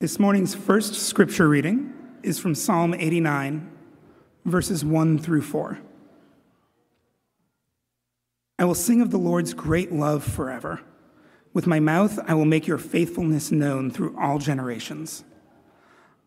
[0.00, 3.68] This morning's first scripture reading is from Psalm 89,
[4.44, 5.80] verses 1 through 4.
[8.60, 10.82] I will sing of the Lord's great love forever.
[11.52, 15.24] With my mouth, I will make your faithfulness known through all generations.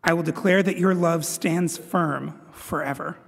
[0.04, 3.20] I will declare that your love stands firm forever,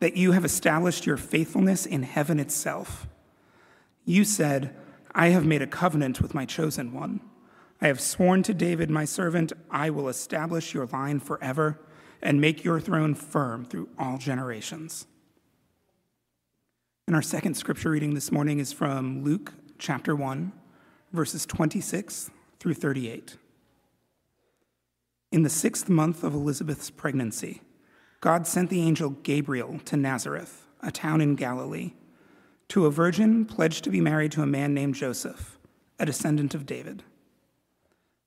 [0.00, 3.06] that you have established your faithfulness in heaven itself.
[4.06, 4.74] You said,
[5.14, 7.20] I have made a covenant with my chosen one.
[7.80, 11.80] I have sworn to David, my servant, I will establish your line forever
[12.22, 15.06] and make your throne firm through all generations.
[17.06, 20.52] And our second scripture reading this morning is from Luke chapter 1,
[21.12, 23.36] verses 26 through 38.
[25.30, 27.60] In the sixth month of Elizabeth's pregnancy,
[28.20, 31.92] God sent the angel Gabriel to Nazareth, a town in Galilee,
[32.68, 35.58] to a virgin pledged to be married to a man named Joseph,
[35.98, 37.02] a descendant of David.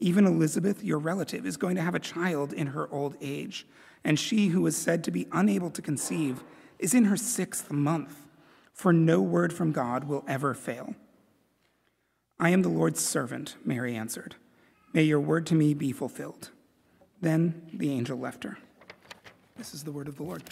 [0.00, 3.66] Even Elizabeth, your relative, is going to have a child in her old age,
[4.04, 6.44] and she who was said to be unable to conceive
[6.78, 8.26] is in her sixth month,
[8.72, 10.94] for no word from God will ever fail.
[12.38, 14.36] I am the Lord's servant, Mary answered.
[14.92, 16.50] May your word to me be fulfilled.
[17.20, 18.58] Then the angel left her.
[19.56, 20.44] This is the word of the Lord.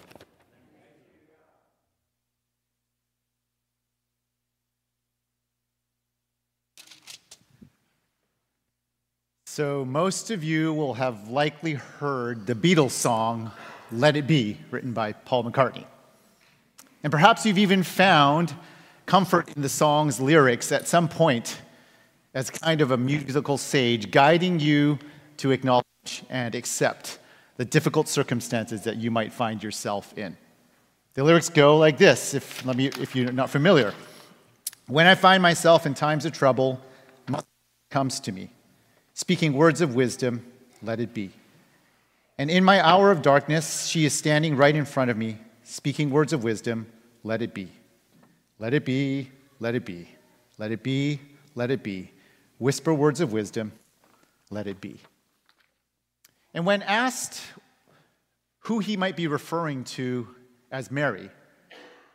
[9.57, 13.51] So, most of you will have likely heard the Beatles song,
[13.91, 15.87] Let It Be, written by Paul McCartney.
[17.03, 18.55] And perhaps you've even found
[19.07, 21.63] comfort in the song's lyrics at some point
[22.35, 24.99] as kind of a musical sage, guiding you
[25.39, 25.87] to acknowledge
[26.29, 27.19] and accept
[27.57, 30.37] the difficult circumstances that you might find yourself in.
[31.15, 33.95] The lyrics go like this, if, let me, if you're not familiar.
[34.87, 36.79] When I find myself in times of trouble,
[37.91, 38.51] comes to me
[39.17, 40.45] speaking words of wisdom,
[40.83, 41.31] let it be.
[42.37, 46.11] And in my hour of darkness, she is standing right in front of me, speaking
[46.11, 46.87] words of wisdom,
[47.25, 47.73] let it be.
[48.59, 50.11] Let it be, let it be.
[50.59, 51.19] Let it be,
[51.55, 52.13] let it be.
[52.59, 53.73] Whisper words of wisdom,
[54.51, 55.01] let it be.
[56.53, 57.41] And when asked
[58.61, 60.29] who he might be referring to
[60.71, 61.31] as Mary,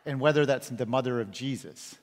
[0.06, 1.96] and whether that's the mother of Jesus,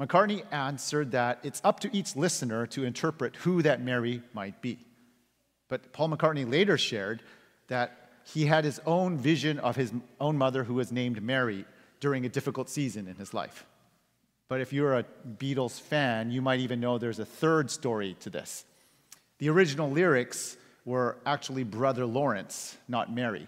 [0.00, 4.78] McCartney answered that it's up to each listener to interpret who that Mary might be.
[5.68, 7.22] But Paul McCartney later shared
[7.68, 11.64] that he had his own vision of his own mother who was named Mary
[12.00, 13.64] during a difficult season in his life.
[14.48, 15.04] But if you're a
[15.38, 18.64] Beatles fan, you might even know there's a third story to this.
[19.38, 23.46] The original lyrics were actually Brother Lawrence, not Mary.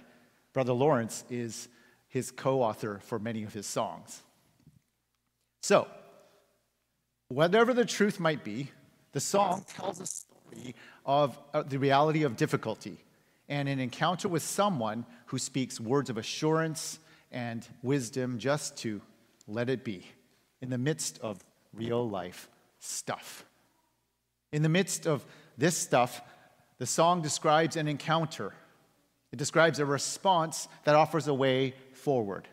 [0.53, 1.69] Brother Lawrence is
[2.09, 4.23] his co author for many of his songs.
[5.63, 5.87] So,
[7.29, 8.71] Whatever the truth might be,
[9.13, 12.99] the song tells a story of uh, the reality of difficulty
[13.49, 17.01] and an encounter with someone who speaks words of assurance
[17.33, 19.01] and wisdom just to
[19.49, 20.07] let it be
[20.61, 21.39] in the midst of
[21.73, 22.49] real life
[22.79, 23.45] stuff.
[24.53, 25.27] In the midst of
[25.59, 26.23] this stuff,
[26.79, 28.55] the song describes an encounter.
[29.33, 32.47] It describes a response that offers a way forward.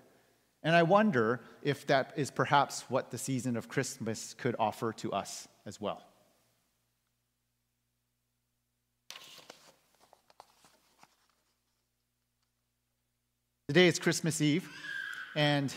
[0.63, 5.11] And I wonder if that is perhaps what the season of Christmas could offer to
[5.11, 6.01] us as well.
[13.67, 14.69] Today is Christmas Eve,
[15.35, 15.73] and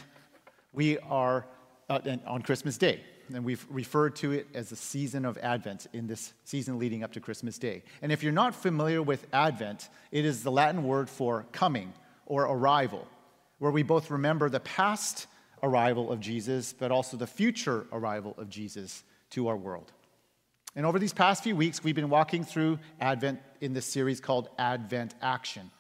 [0.73, 1.47] we are
[1.89, 3.01] uh, on Christmas Day.
[3.35, 7.13] And we've referred to it as the season of Advent in this season leading up
[7.15, 7.83] to Christmas Day.
[8.03, 11.93] And if you're not familiar with Advent, it is the Latin word for coming
[12.27, 13.09] or arrival
[13.59, 15.27] where we both remember the past
[15.63, 19.93] arrival of Jesus, but also the future arrival of Jesus to our world.
[20.75, 24.51] And over these past few weeks, we've been walking through Advent in this series called
[24.59, 25.71] Advent Action,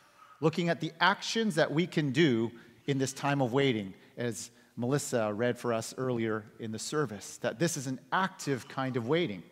[0.40, 2.50] looking at the actions that we can do
[2.86, 7.58] in this time of waiting, as Melissa read for us earlier in the service, that
[7.58, 9.42] this is an active kind of waiting.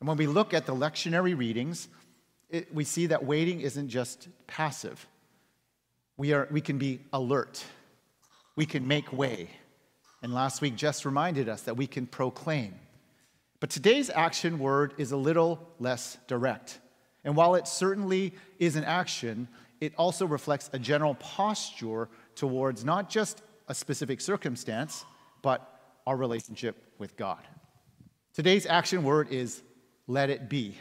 [0.00, 1.88] And when we look at the lectionary readings,
[2.48, 5.06] it, we see that waiting isn't just passive.
[6.16, 7.64] We, are, we can be alert,
[8.56, 9.50] we can make way.
[10.22, 12.74] And last week, Jess reminded us that we can proclaim.
[13.60, 16.78] But today's action word is a little less direct.
[17.22, 19.48] And while it certainly is an action,
[19.80, 25.04] it also reflects a general posture towards not just a specific circumstance,
[25.42, 27.40] but our relationship with God.
[28.32, 29.62] Today's action word is
[30.06, 30.76] let it be,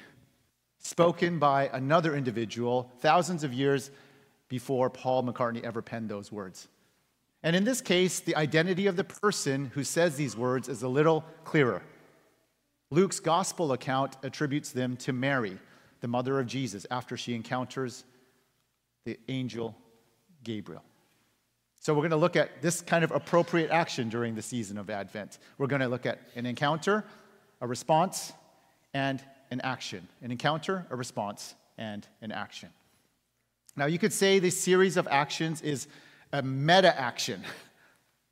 [0.80, 3.92] spoken by another individual thousands of years
[4.48, 6.68] before Paul McCartney ever penned those words.
[7.44, 10.88] And in this case, the identity of the person who says these words is a
[10.88, 11.84] little clearer.
[12.90, 15.58] Luke's gospel account attributes them to Mary,
[16.02, 18.04] the mother of Jesus, after she encounters
[19.06, 19.76] the angel
[20.44, 20.84] Gabriel.
[21.80, 24.90] So, we're going to look at this kind of appropriate action during the season of
[24.90, 25.38] Advent.
[25.60, 27.04] We're going to look at an encounter,
[27.62, 28.34] a response,
[28.96, 29.22] and
[29.52, 30.08] an action.
[30.24, 32.70] An encounter, a response, and an action.
[33.76, 35.88] Now, you could say this series of actions is
[36.32, 37.44] a meta action,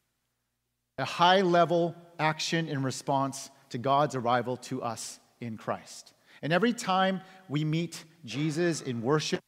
[0.98, 6.14] a high level action in response to God's arrival to us in Christ.
[6.42, 9.44] And every time we meet Jesus in worship,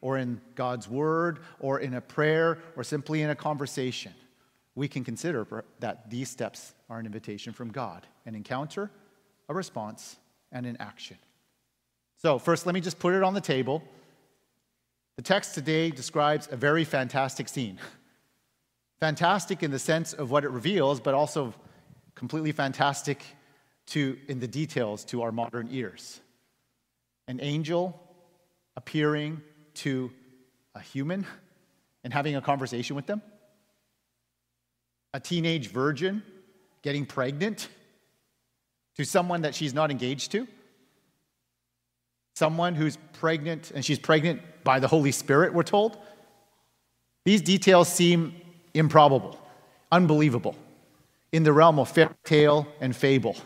[0.00, 4.12] or in God's word, or in a prayer, or simply in a conversation,
[4.74, 8.90] we can consider that these steps are an invitation from God an encounter,
[9.48, 10.16] a response,
[10.52, 11.16] and an action.
[12.16, 13.82] So, first, let me just put it on the table.
[15.20, 17.78] The text today describes a very fantastic scene.
[19.00, 21.52] Fantastic in the sense of what it reveals, but also
[22.14, 23.22] completely fantastic
[23.88, 26.22] to, in the details to our modern ears.
[27.28, 28.00] An angel
[28.78, 29.42] appearing
[29.74, 30.10] to
[30.74, 31.26] a human
[32.02, 33.20] and having a conversation with them,
[35.12, 36.22] a teenage virgin
[36.80, 37.68] getting pregnant
[38.96, 40.48] to someone that she's not engaged to,
[42.34, 45.98] someone who's pregnant and she's pregnant by the Holy Spirit, we're told.
[47.24, 48.34] These details seem
[48.74, 49.38] improbable,
[49.92, 50.56] unbelievable,
[51.32, 53.36] in the realm of fairy tale and fable.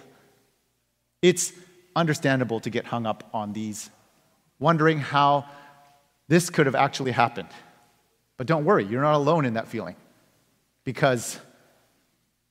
[1.22, 1.52] It's
[1.96, 3.90] understandable to get hung up on these,
[4.58, 5.46] wondering how
[6.28, 7.48] this could have actually happened.
[8.36, 9.96] But don't worry, you're not alone in that feeling
[10.84, 11.38] because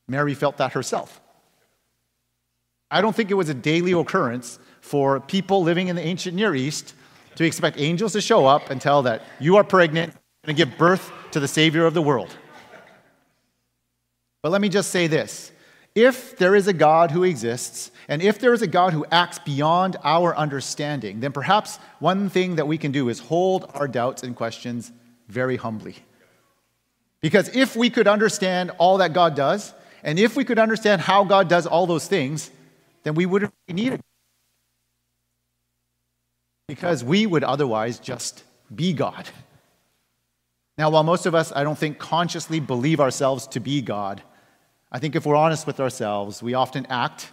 [0.07, 1.21] Mary felt that herself.
[2.93, 6.53] I don't think it was a daily occurrence for people living in the ancient Near
[6.53, 6.93] East
[7.35, 10.13] to expect angels to show up and tell that you are pregnant
[10.43, 12.37] and give birth to the Savior of the world.
[14.43, 15.51] But let me just say this
[15.95, 19.39] if there is a God who exists, and if there is a God who acts
[19.39, 24.21] beyond our understanding, then perhaps one thing that we can do is hold our doubts
[24.21, 24.91] and questions
[25.27, 25.95] very humbly.
[27.21, 29.73] Because if we could understand all that God does,
[30.03, 32.51] and if we could understand how God does all those things,
[33.03, 34.01] then we wouldn't need it.
[36.67, 39.29] Because we would otherwise just be God.
[40.77, 44.23] Now, while most of us, I don't think, consciously believe ourselves to be God,
[44.91, 47.31] I think if we're honest with ourselves, we often act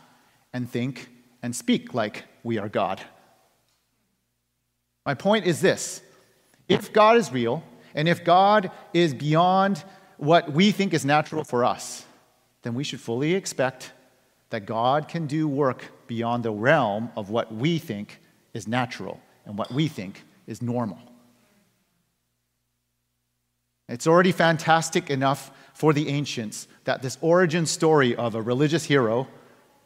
[0.52, 1.08] and think
[1.42, 3.00] and speak like we are God.
[5.06, 6.02] My point is this
[6.68, 7.62] if God is real,
[7.94, 9.82] and if God is beyond
[10.18, 12.04] what we think is natural for us,
[12.62, 13.92] then we should fully expect
[14.50, 18.20] that God can do work beyond the realm of what we think
[18.52, 20.98] is natural and what we think is normal.
[23.88, 29.26] It's already fantastic enough for the ancients that this origin story of a religious hero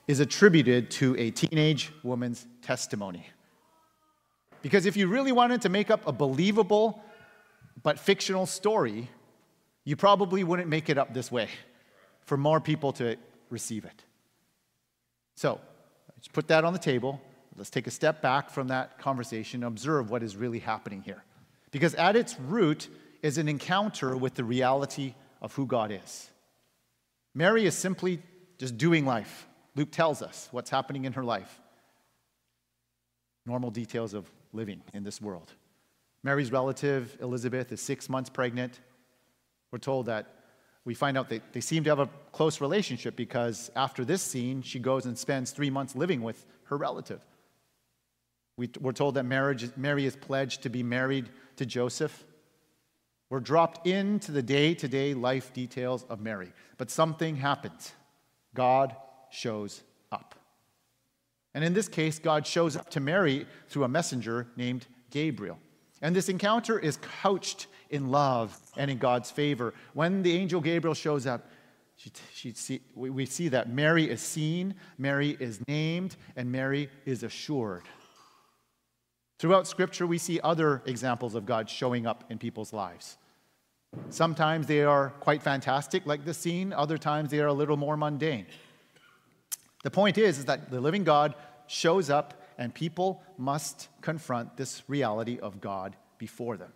[0.07, 3.27] is attributed to a teenage woman's testimony.
[4.61, 7.03] Because if you really wanted to make up a believable
[7.83, 9.09] but fictional story,
[9.85, 11.49] you probably wouldn't make it up this way
[12.23, 13.17] for more people to
[13.51, 14.05] receive it.
[15.35, 15.61] So,
[16.17, 17.21] let's put that on the table.
[17.57, 21.23] Let's take a step back from that conversation and observe what is really happening here.
[21.71, 22.89] Because at its root,
[23.25, 26.29] is an encounter with the reality of who God is.
[27.35, 28.21] Mary is simply
[28.59, 29.49] just doing life.
[29.75, 31.63] Luke tells us what's happening in her life.
[33.47, 35.51] Normal details of living in this world.
[36.23, 38.79] Mary's relative, Elizabeth, is six months pregnant.
[39.73, 40.27] We're told that
[40.85, 44.63] we find out that they seem to have a close relationship because after this scene,
[44.63, 47.25] she goes and spends three months living with her relative.
[48.57, 52.25] We, are told that marriage, Mary is pledged to be married to Joseph.
[53.31, 56.53] We're dropped into the day to day life details of Mary.
[56.77, 57.93] But something happens.
[58.55, 58.95] God
[59.31, 60.35] shows up.
[61.55, 65.59] And in this case, God shows up to Mary through a messenger named Gabriel.
[66.05, 69.73] And this encounter is couched in love and in God's favor.
[69.95, 71.49] When the angel Gabriel shows up,
[71.97, 76.91] she, she see, we, we see that Mary is seen, Mary is named, and Mary
[77.07, 77.85] is assured.
[79.39, 83.17] Throughout Scripture, we see other examples of God showing up in people's lives.
[84.11, 87.97] Sometimes they are quite fantastic, like the scene, other times they are a little more
[87.97, 88.45] mundane.
[89.85, 91.35] The point is, is that the living God
[91.67, 96.73] shows up and people must confront this reality of God before them.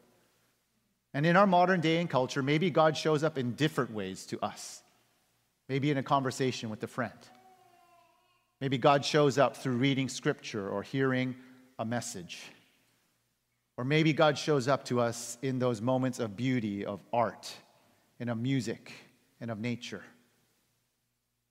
[1.14, 4.44] And in our modern day and culture, maybe God shows up in different ways to
[4.44, 4.82] us.
[5.68, 7.12] Maybe in a conversation with a friend.
[8.60, 11.36] Maybe God shows up through reading scripture or hearing
[11.78, 12.42] a message.
[13.76, 17.54] Or maybe God shows up to us in those moments of beauty, of art,
[18.18, 18.92] and of music,
[19.40, 20.02] and of nature.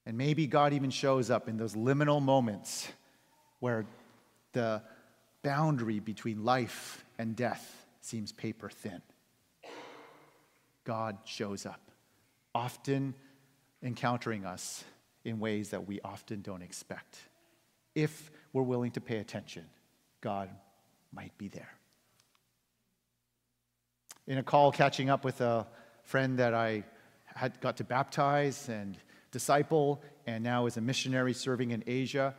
[0.05, 2.87] And maybe God even shows up in those liminal moments
[3.59, 3.85] where
[4.57, 4.81] the
[5.43, 9.03] boundary between life and death seems paper thin.
[10.83, 11.79] God shows up,
[12.55, 13.13] often
[13.83, 14.83] encountering us
[15.23, 17.19] in ways that we often don't expect.
[17.93, 19.65] If we're willing to pay attention,
[20.21, 20.49] God
[21.11, 21.69] might be there.
[24.25, 25.67] In a call catching up with a
[26.01, 26.83] friend that I
[27.35, 28.97] had got to baptize and
[29.29, 32.33] disciple, and now is a missionary serving in Asia,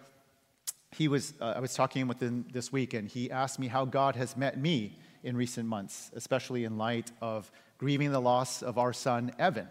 [0.93, 3.85] he was, uh, I was talking with him this week, and he asked me how
[3.85, 8.79] God has met me in recent months, especially in light of grieving the loss of
[8.79, 9.69] our son, Evan.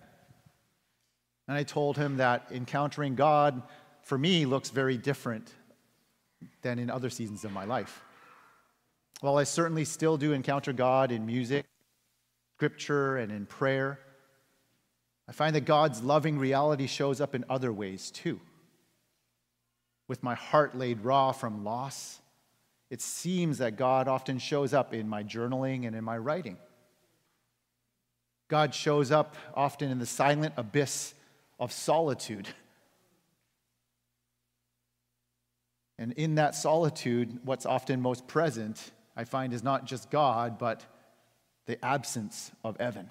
[1.48, 3.62] And I told him that encountering God
[4.04, 5.54] for me looks very different
[6.62, 8.04] than in other seasons of my life.
[9.22, 11.66] While I certainly still do encounter God in music,
[12.58, 14.00] scripture, and in prayer,
[15.28, 18.40] I find that God's loving reality shows up in other ways too.
[20.08, 22.20] With my heart laid raw from loss,
[22.90, 26.58] it seems that God often shows up in my journaling and in my writing.
[28.48, 31.14] God shows up often in the silent abyss
[31.60, 32.48] of solitude.
[36.00, 40.86] And in that solitude, what's often most present, I find, is not just God, but
[41.66, 43.10] the absence of Evan.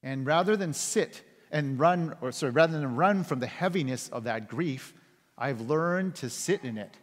[0.00, 4.24] And rather than sit and run, or sorry, rather than run from the heaviness of
[4.24, 4.94] that grief,
[5.36, 6.94] I've learned to sit in it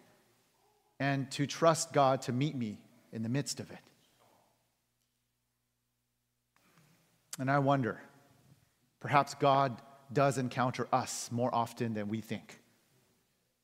[1.00, 2.78] and to trust God to meet me
[3.12, 3.80] in the midst of it.
[7.40, 8.02] And I wonder,
[9.00, 12.60] perhaps God does encounter us more often than we think,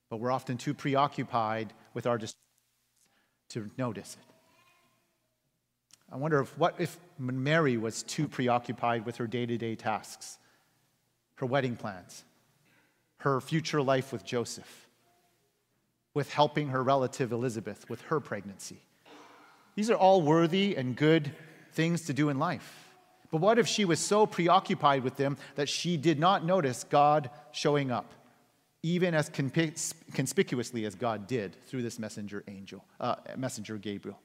[0.10, 2.20] but we're often too preoccupied with our
[3.50, 4.26] to notice it.
[6.12, 10.38] I wonder if what if Mary was too preoccupied with her day-to-day tasks,
[11.36, 12.24] her wedding plans,
[13.18, 14.88] her future life with Joseph,
[16.14, 18.82] with helping her relative Elizabeth with her pregnancy.
[19.76, 21.32] These are all worthy and good
[21.72, 22.90] things to do in life.
[23.32, 27.32] But what if she was so preoccupied with them that she did not notice God
[27.52, 28.14] showing up,
[28.84, 34.20] even as conspicuously as God did through this messenger angel, uh, messenger Gabriel?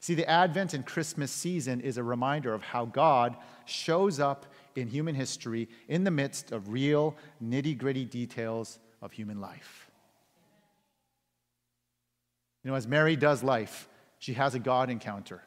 [0.00, 4.88] See, the Advent and Christmas season is a reminder of how God shows up in
[4.88, 9.90] human history in the midst of real, nitty gritty details of human life.
[12.62, 13.88] You know, as Mary does life,
[14.18, 15.42] she has a God encounter.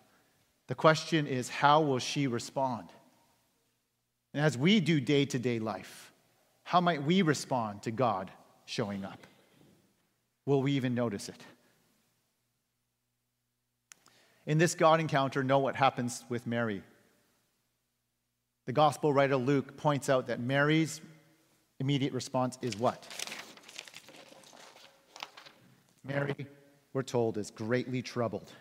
[0.68, 2.90] The question is, how will she respond?
[4.34, 6.12] And as we do day to day life,
[6.64, 8.32] how might we respond to God
[8.66, 9.26] showing up?
[10.46, 11.42] Will we even notice it?
[14.46, 16.84] In this God encounter, know what happens with Mary.
[18.66, 21.00] The gospel writer Luke points out that Mary's
[21.80, 23.06] immediate response is what?
[26.04, 26.48] Mary,
[26.94, 28.52] we're told, is greatly troubled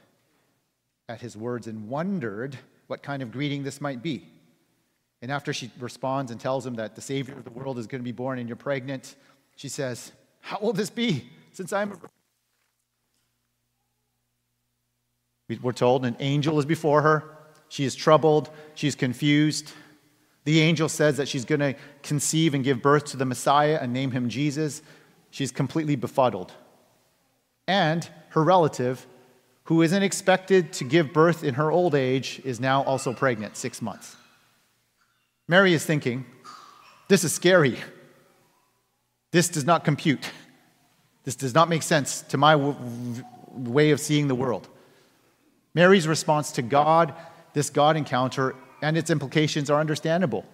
[1.09, 4.27] at his words and wondered what kind of greeting this might be.
[5.23, 8.01] And after she responds and tells him that the Savior of the world is going
[8.01, 9.17] to be born and you're pregnant,
[9.57, 11.99] she says, How will this be since I'm
[15.63, 17.39] We're told an angel is before her.
[17.69, 18.51] She is troubled.
[18.75, 19.73] She's confused.
[20.45, 23.93] The angel says that she's going to conceive and give birth to the Messiah and
[23.93, 24.83] name him Jesus.
[25.31, 26.53] She's completely befuddled.
[27.67, 29.07] And her relative,
[29.65, 33.81] who isn't expected to give birth in her old age, is now also pregnant, six
[33.81, 34.17] months.
[35.49, 36.27] Mary is thinking,
[37.09, 37.79] This is scary.
[39.31, 40.31] This does not compute.
[41.25, 44.69] This does not make sense to my w- way of seeing the world.
[45.75, 47.15] Mary's response to God,
[47.53, 50.45] this God encounter, and its implications are understandable.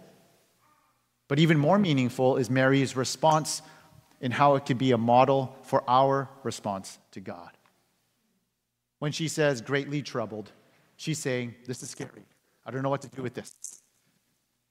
[1.28, 3.62] But even more meaningful is Mary's response
[4.20, 7.50] in how it could be a model for our response to God.
[8.98, 10.52] When she says, greatly troubled,
[11.00, 12.26] She's saying, This is scary.
[12.66, 13.54] I don't know what to do with this.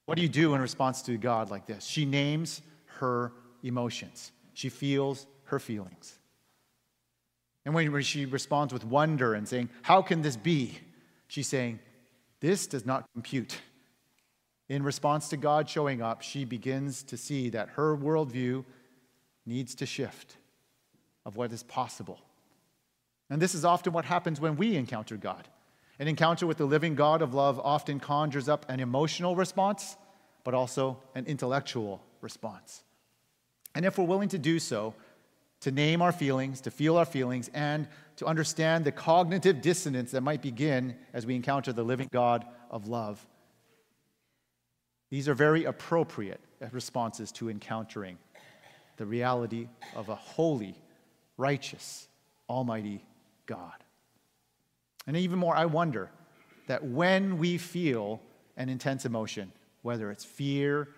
[0.06, 1.84] What do you do in response to God like this?
[1.86, 2.62] She names
[3.00, 3.32] her
[3.63, 6.20] emotions, she feels her feelings.
[7.66, 10.78] And when she responds with wonder and saying, How can this be?
[11.30, 11.80] She's saying,
[12.39, 13.60] This does not compute.
[14.67, 18.63] In response to God showing up, she begins to see that her worldview
[19.46, 20.38] needs to shift
[21.25, 22.19] of what is possible.
[23.29, 25.48] And this is often what happens when we encounter God.
[26.00, 29.98] An encounter with the living God of love often conjures up an emotional response,
[30.43, 32.84] but also an intellectual response.
[33.75, 34.93] And if we're willing to do so,
[35.62, 37.88] to name our feelings, to feel our feelings, and
[38.20, 42.90] to understand the cognitive dissonance that might begin as we encounter the living God of
[42.90, 43.26] love,
[45.10, 46.42] these are very appropriate
[46.74, 48.18] responses to encountering
[48.98, 50.76] the reality of a holy,
[51.38, 52.10] righteous,
[52.50, 53.06] almighty
[53.46, 53.86] God.
[55.08, 56.12] And even more, I wonder
[56.68, 58.20] that when we feel
[58.58, 59.50] an intense emotion,
[59.82, 60.90] whether it's fear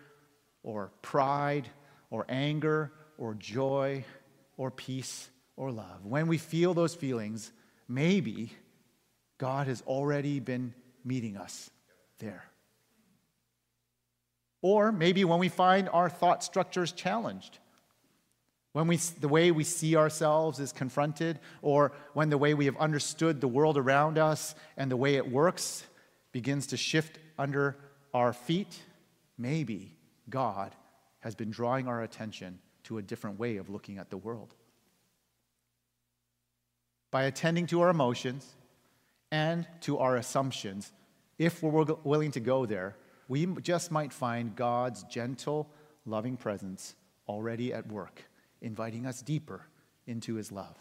[0.63, 1.69] or pride
[2.09, 4.03] or anger or joy
[4.57, 7.51] or peace or love, when we feel those feelings,
[7.87, 8.51] maybe
[9.37, 11.69] God has already been meeting us
[12.19, 12.45] there.
[14.61, 17.57] Or maybe when we find our thought structures challenged,
[18.73, 22.77] when we, the way we see ourselves is confronted, or when the way we have
[22.77, 25.83] understood the world around us and the way it works
[26.31, 27.75] begins to shift under
[28.13, 28.79] our feet,
[29.37, 29.97] maybe
[30.29, 30.73] God
[31.19, 34.55] has been drawing our attention to a different way of looking at the world.
[37.11, 38.55] By attending to our emotions
[39.31, 40.91] and to our assumptions,
[41.37, 42.95] if we're willing to go there,
[43.27, 45.69] we just might find God's gentle,
[46.05, 46.95] loving presence
[47.27, 48.23] already at work,
[48.61, 49.67] inviting us deeper
[50.07, 50.77] into his love.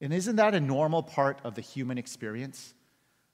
[0.00, 2.74] And isn't that a normal part of the human experience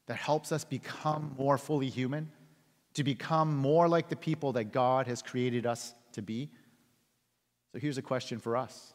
[0.06, 2.30] that helps us become more fully human,
[2.94, 6.50] to become more like the people that God has created us to be?
[7.72, 8.94] So here's a question for us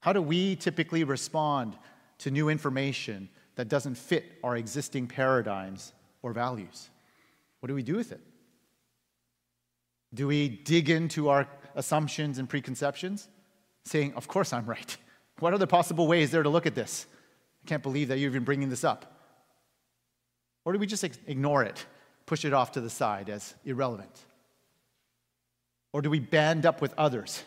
[0.00, 1.76] How do we typically respond
[2.18, 6.88] to new information that doesn't fit our existing paradigms or values?
[7.60, 8.20] What do we do with it?
[10.12, 13.28] Do we dig into our assumptions and preconceptions,
[13.84, 14.96] saying, Of course I'm right?
[15.38, 17.06] What the possible ways there to look at this?
[17.64, 19.20] I can't believe that you're even bringing this up.
[20.64, 21.84] Or do we just ignore it,
[22.26, 24.24] push it off to the side as irrelevant?
[25.92, 27.42] Or do we band up with others,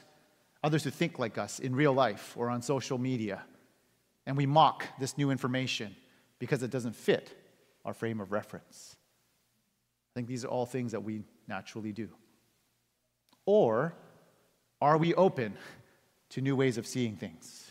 [0.64, 3.44] others who think like us in real life or on social media,
[4.26, 5.96] and we mock this new information
[6.40, 7.36] because it doesn't fit
[7.86, 8.96] our frame of reference?
[10.14, 12.10] I think these are all things that we naturally do.
[13.46, 13.94] Or
[14.82, 15.58] are we open
[16.30, 17.70] to new ways of seeing things,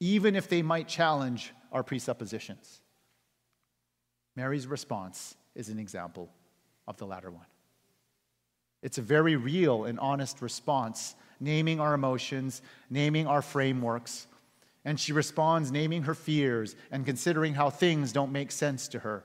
[0.00, 2.80] even if they might challenge our presuppositions?
[4.36, 6.30] Mary's response is an example
[6.86, 7.46] of the latter one.
[8.82, 14.26] It's a very real and honest response, naming our emotions, naming our frameworks.
[14.84, 19.24] And she responds, naming her fears and considering how things don't make sense to her.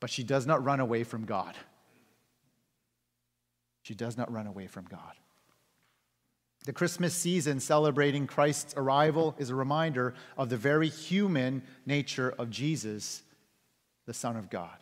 [0.00, 1.56] But she does not run away from God.
[3.82, 5.14] She does not run away from God.
[6.64, 12.50] The Christmas season celebrating Christ's arrival is a reminder of the very human nature of
[12.50, 13.24] Jesus,
[14.06, 14.76] the Son of God.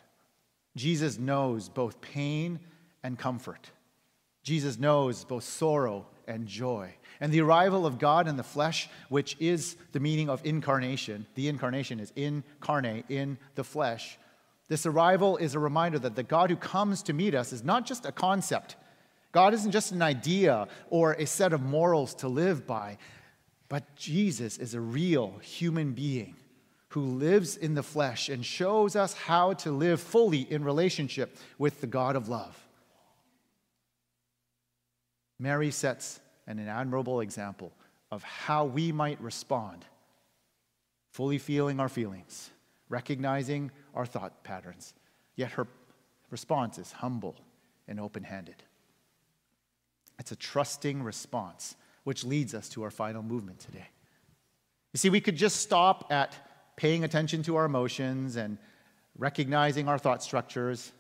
[0.76, 2.61] Jesus knows both pain
[3.02, 3.70] and comfort.
[4.42, 6.94] Jesus knows both sorrow and joy.
[7.20, 11.48] And the arrival of God in the flesh, which is the meaning of incarnation, the
[11.48, 14.18] incarnation is incarnate, in the flesh.
[14.68, 17.84] This arrival is a reminder that the God who comes to meet us is not
[17.84, 18.76] just a concept
[19.32, 22.98] God isn't just an idea or a set of morals to live by,
[23.68, 26.36] but Jesus is a real human being
[26.88, 31.80] who lives in the flesh and shows us how to live fully in relationship with
[31.80, 32.58] the God of love.
[35.40, 37.72] Mary sets an admirable example
[38.11, 39.85] of how we might respond,
[41.12, 42.50] fully feeling our feelings,
[42.90, 44.92] recognizing our thought patterns,
[45.37, 45.66] yet her
[46.31, 47.37] response is humble
[47.88, 48.62] and open handed.
[50.18, 51.74] It's a trusting response,
[52.05, 53.88] which leads us to our final movement today.
[54.92, 56.37] You see, we could just stop at
[56.76, 58.59] paying attention to our emotions and
[59.16, 60.92] recognizing our thought structures.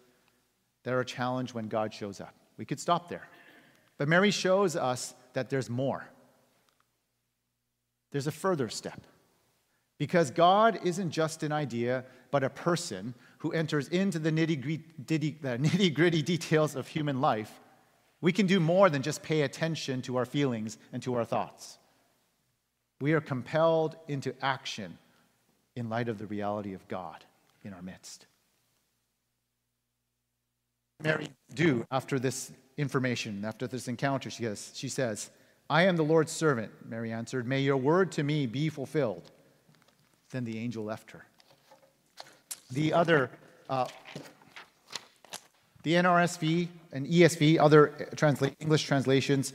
[0.84, 2.34] They're a challenge when God shows up.
[2.56, 3.28] We could stop there.
[4.00, 6.08] But Mary shows us that there's more.
[8.12, 9.06] There's a further step.
[9.98, 14.30] Because God isn't just an idea, but a person who enters into the
[15.58, 17.60] nitty gritty details of human life
[18.22, 21.78] we can do more than just pay attention to our feelings and to our thoughts.
[23.00, 24.98] We are compelled into action
[25.74, 27.24] in light of the reality of God.
[27.62, 28.24] in our midst.
[31.02, 35.30] Mary do after this information, after this encounter, she says, she says,
[35.68, 37.46] I am the Lord's servant, Mary answered.
[37.46, 39.30] May your word to me be fulfilled.
[40.30, 41.26] Then the angel left her.
[42.70, 43.30] The other,
[43.68, 43.86] uh,
[45.82, 49.52] the NRSV and ESV, other translate, English translations,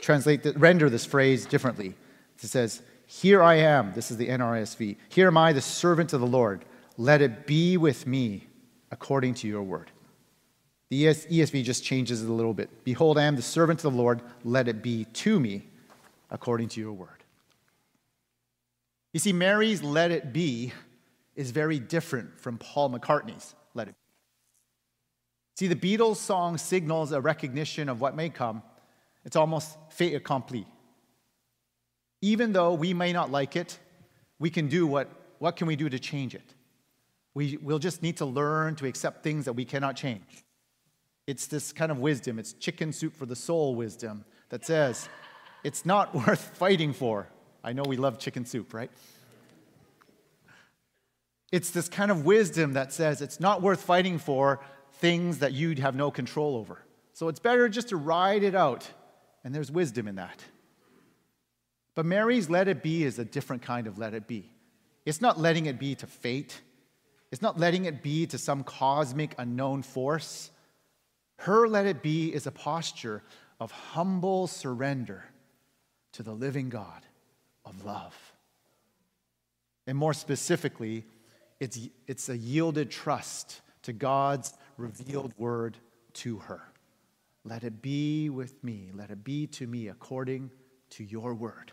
[0.00, 1.94] translate the, render this phrase differently.
[2.42, 4.96] It says, Here I am, this is the NRSV.
[5.08, 6.64] Here am I, the servant of the Lord.
[6.96, 8.46] Let it be with me
[8.90, 9.90] according to your word.
[10.90, 12.84] The ESV just changes it a little bit.
[12.84, 14.22] Behold, I am the servant of the Lord.
[14.44, 15.66] Let it be to me
[16.30, 17.24] according to your word.
[19.12, 20.72] You see, Mary's let it be
[21.36, 24.04] is very different from Paul McCartney's let it be.
[25.56, 28.62] See, the Beatles song signals a recognition of what may come.
[29.24, 30.66] It's almost fait accompli.
[32.20, 33.78] Even though we may not like it,
[34.38, 36.54] we can do what, what can we do to change it?
[37.34, 40.43] We, we'll just need to learn to accept things that we cannot change.
[41.26, 45.08] It's this kind of wisdom, it's chicken soup for the soul wisdom that says
[45.62, 47.28] it's not worth fighting for.
[47.62, 48.90] I know we love chicken soup, right?
[51.50, 54.60] It's this kind of wisdom that says it's not worth fighting for
[54.94, 56.80] things that you'd have no control over.
[57.12, 58.90] So it's better just to ride it out,
[59.44, 60.42] and there's wisdom in that.
[61.94, 64.50] But Mary's let it be is a different kind of let it be.
[65.06, 66.60] It's not letting it be to fate,
[67.30, 70.50] it's not letting it be to some cosmic unknown force.
[71.44, 73.22] Her let it be is a posture
[73.60, 75.24] of humble surrender
[76.12, 77.04] to the living God
[77.66, 78.14] of love.
[79.86, 81.04] And more specifically,
[81.60, 85.76] it's, it's a yielded trust to God's revealed word
[86.14, 86.62] to her.
[87.44, 90.50] Let it be with me, let it be to me according
[90.92, 91.72] to your word.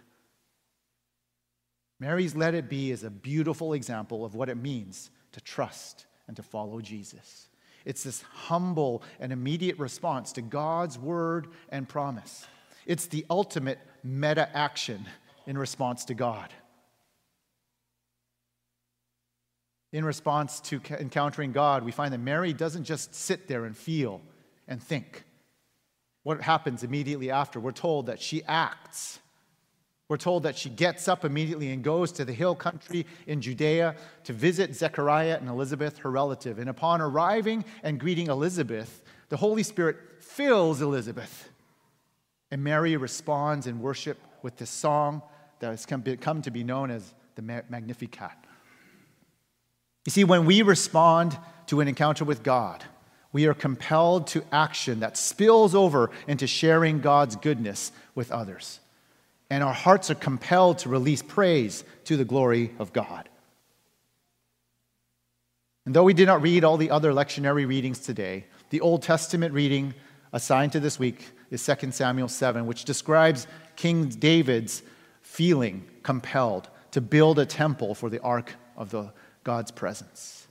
[1.98, 6.36] Mary's let it be is a beautiful example of what it means to trust and
[6.36, 7.48] to follow Jesus.
[7.86, 12.46] It's this humble and immediate response to God's word and promise.
[12.86, 15.06] It's the ultimate meta action
[15.48, 16.54] in response to God.
[19.94, 24.22] In response to encountering God, we find that Mary doesn't just sit there and feel
[24.68, 25.24] and think.
[26.24, 27.60] What happens immediately after?
[27.60, 29.20] We're told that she acts.
[30.12, 33.96] We're told that she gets up immediately and goes to the hill country in Judea
[34.26, 36.60] to visit Zechariah and Elizabeth, her relative.
[36.60, 41.50] And upon arriving and greeting Elizabeth, the Holy Spirit fills Elizabeth.
[42.52, 45.22] And Mary responds in worship with this song
[45.60, 48.36] that has come to be known as the Magnificat.
[50.06, 52.84] You see, when we respond to an encounter with God,
[53.32, 58.82] we are compelled to action that spills over into sharing God's goodness with others
[59.52, 63.28] and our hearts are compelled to release praise to the glory of God.
[65.86, 69.54] And though we did not read all the other lectionary readings today, the Old Testament
[69.54, 69.94] reading
[70.32, 74.84] assigned to this week is 2 Samuel 7, which describes King David's
[75.22, 79.12] feeling compelled to build a temple for the ark of the
[79.44, 80.48] God's presence.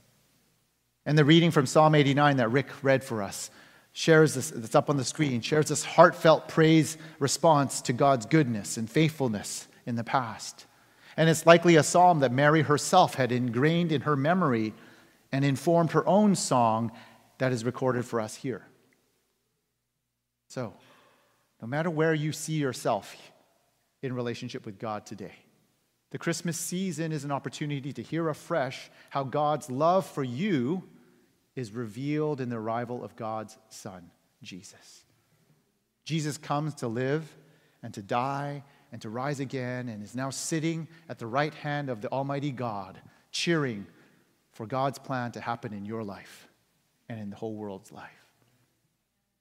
[1.07, 3.49] And the reading from Psalm 89 that Rick read for us
[3.93, 8.77] shares this, that's up on the screen, shares this heartfelt praise response to God's goodness
[8.77, 10.65] and faithfulness in the past.
[11.17, 14.73] And it's likely a psalm that Mary herself had ingrained in her memory
[15.31, 16.91] and informed her own song
[17.37, 18.65] that is recorded for us here.
[20.47, 20.73] So,
[21.61, 23.15] no matter where you see yourself
[24.01, 25.35] in relationship with God today,
[26.11, 30.83] the Christmas season is an opportunity to hear afresh how God's love for you
[31.55, 34.09] is revealed in the arrival of God's Son,
[34.41, 35.03] Jesus.
[36.05, 37.35] Jesus comes to live
[37.83, 41.89] and to die and to rise again and is now sitting at the right hand
[41.89, 42.99] of the Almighty God,
[43.31, 43.85] cheering
[44.51, 46.47] for God's plan to happen in your life
[47.07, 48.09] and in the whole world's life.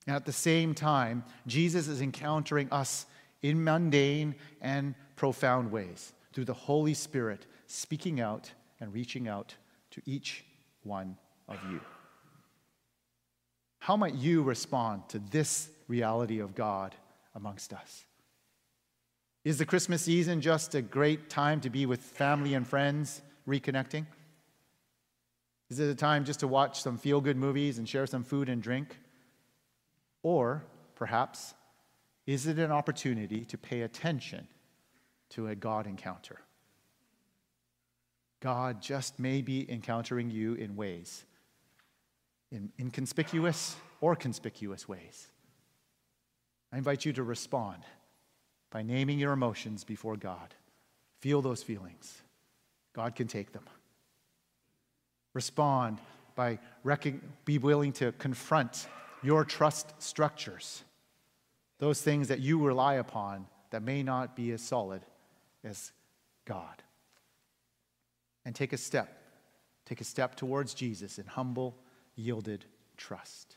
[0.07, 3.07] And at the same time, Jesus is encountering us
[3.43, 9.55] in mundane and profound ways through the Holy Spirit speaking out and reaching out
[9.93, 10.45] to each
[10.83, 11.17] one
[11.49, 11.81] of you.
[13.91, 16.95] How might you respond to this reality of God
[17.35, 18.05] amongst us?
[19.43, 24.07] Is the Christmas season just a great time to be with family and friends reconnecting?
[25.71, 28.49] Is it a time just to watch some feel good movies and share some food
[28.49, 28.97] and drink?
[30.23, 30.63] Or
[30.95, 31.55] perhaps,
[32.29, 34.47] is it an opportunity to pay attention
[35.31, 36.39] to a God encounter?
[38.39, 41.25] God just may be encountering you in ways
[42.53, 45.29] in inconspicuous or conspicuous ways.
[46.73, 47.83] I invite you to respond
[48.71, 50.55] by naming your emotions before God.
[51.21, 52.23] Feel those feelings.
[52.93, 53.65] God can take them.
[55.35, 55.99] Respond
[56.35, 56.59] by
[57.45, 58.87] be willing to confront
[59.23, 60.83] your trust structures,
[61.79, 65.03] those things that you rely upon that may not be as solid
[65.63, 65.93] as
[66.47, 66.83] God.
[68.45, 69.19] And take a step.
[69.85, 71.77] Take a step towards Jesus in humble,
[72.21, 72.65] yielded
[72.97, 73.57] trust.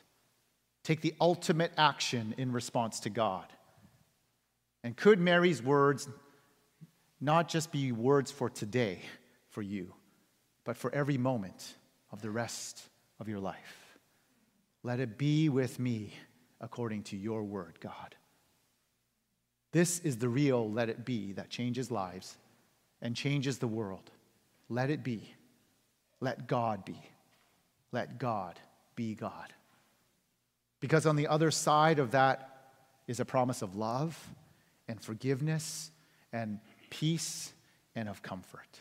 [0.82, 3.46] Take the ultimate action in response to God.
[4.82, 6.08] And could Mary's words
[7.20, 9.00] not just be words for today
[9.50, 9.94] for you,
[10.64, 11.74] but for every moment
[12.12, 12.82] of the rest
[13.18, 13.96] of your life?
[14.82, 16.12] Let it be with me
[16.60, 18.14] according to your word, God.
[19.72, 22.36] This is the real let it be that changes lives
[23.00, 24.10] and changes the world.
[24.68, 25.34] Let it be.
[26.20, 27.00] Let God be.
[27.94, 28.58] Let God
[28.96, 29.52] be God.
[30.80, 32.72] Because on the other side of that
[33.06, 34.18] is a promise of love
[34.88, 35.92] and forgiveness
[36.32, 36.58] and
[36.90, 37.52] peace
[37.94, 38.80] and of comfort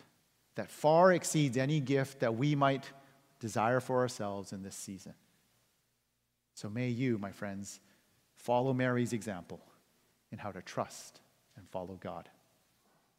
[0.55, 2.89] that far exceeds any gift that we might
[3.39, 5.13] desire for ourselves in this season.
[6.55, 7.79] So may you, my friends,
[8.35, 9.61] follow Mary's example
[10.31, 11.21] in how to trust
[11.55, 12.29] and follow God.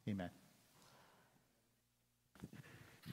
[0.09, 0.31] Amen.